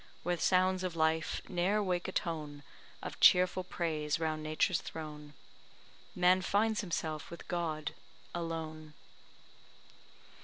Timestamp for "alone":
8.33-8.95